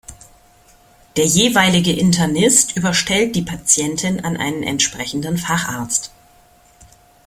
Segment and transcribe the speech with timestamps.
[1.15, 6.11] Der jeweilige Internist überstellt die Patientin an einen entsprechenden Facharzt.